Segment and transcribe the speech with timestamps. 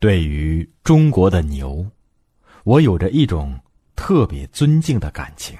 [0.00, 1.86] 对于中国的牛，
[2.64, 3.60] 我有着一种
[3.94, 5.54] 特别尊敬的感情。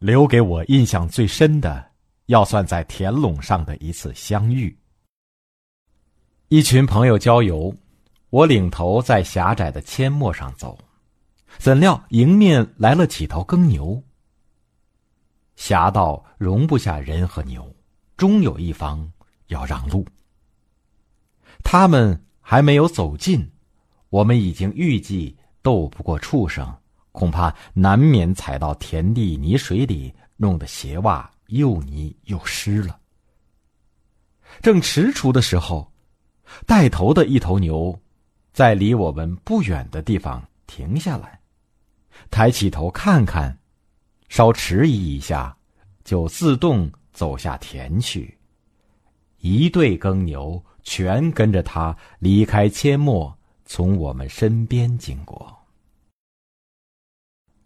[0.00, 1.92] 留给我印象最深的，
[2.26, 4.76] 要算在田垄上的一次相遇。
[6.48, 7.72] 一群朋友郊游，
[8.30, 10.76] 我领头在狭窄的阡陌上走，
[11.58, 14.02] 怎料迎面来了几头耕牛。
[15.54, 17.72] 狭道容不下人和牛，
[18.16, 19.08] 终有一方。
[19.48, 20.04] 要让路。
[21.64, 23.46] 他们还没有走近，
[24.08, 26.66] 我们已经预计斗不过畜生，
[27.12, 32.98] 恐怕难免踩到田地泥水里，弄得鞋袜又泥又湿了。
[34.62, 35.92] 正踟蹰的时候，
[36.66, 38.00] 带头的一头牛，
[38.54, 41.38] 在离我们不远的地方停下来，
[42.30, 43.58] 抬起头看看，
[44.30, 45.54] 稍迟疑一下，
[46.02, 48.37] 就自动走下田去。
[49.40, 55.56] 一队耕牛全跟着他离开阡陌，从我们身边经过。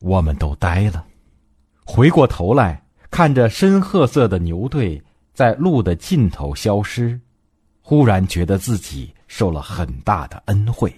[0.00, 1.06] 我们都呆了，
[1.84, 7.18] 回过头来看着深褐色的牛队在路的尽头消失，
[7.80, 10.94] 忽然觉得自己受了很大的恩惠。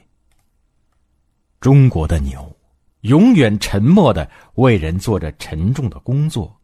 [1.60, 2.56] 中国的牛，
[3.02, 6.54] 永远沉默的为人做着沉重的工作，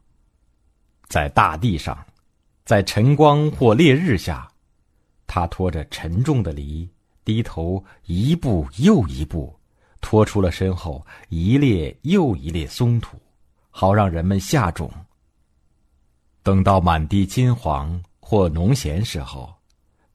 [1.09, 2.05] 在大地上。
[2.65, 4.51] 在晨光或烈日下，
[5.27, 6.89] 他拖着沉重的犁，
[7.23, 9.55] 低头一步又一步，
[10.01, 13.19] 拖出了身后一列又一列松土，
[13.69, 14.91] 好让人们下种。
[16.43, 19.53] 等到满地金黄或农闲时候，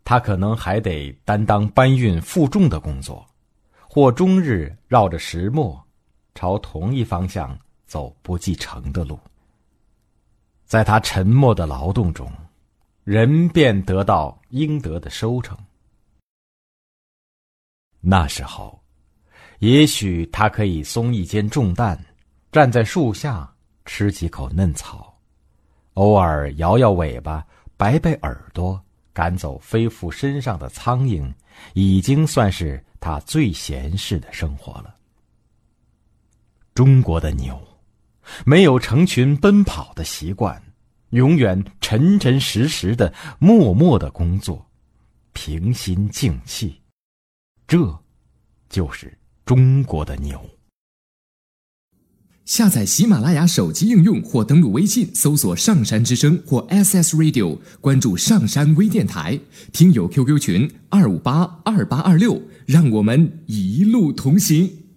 [0.03, 3.23] 他可能还得担当搬运负重的工作，
[3.87, 5.79] 或终日绕着石磨，
[6.33, 7.55] 朝同一方向
[7.85, 9.19] 走不计成的路。
[10.69, 12.31] 在他沉默的劳动中，
[13.03, 15.57] 人便得到应得的收成。
[17.99, 18.79] 那时候，
[19.57, 21.99] 也许他可以松一肩重担，
[22.51, 23.51] 站在树下
[23.83, 25.17] 吃几口嫩草，
[25.95, 27.43] 偶尔摇摇尾巴，
[27.75, 28.79] 摆摆耳朵，
[29.11, 31.33] 赶走飞附身上的苍蝇，
[31.73, 34.95] 已经算是他最闲适的生活了。
[36.75, 37.59] 中国的牛。
[38.45, 40.61] 没有成群奔跑的习惯，
[41.11, 44.69] 永远沉沉实实的、默默的工作，
[45.33, 46.81] 平心静气，
[47.67, 47.99] 这，
[48.69, 50.39] 就是中国的牛。
[52.45, 59.39] 下载喜马拉雅手机应用或登录微信，搜索“上山之声”或 SS Radio，关注上山微电台，
[59.71, 64.88] 听友 QQ 群二五八二八二六，让我们一路同行。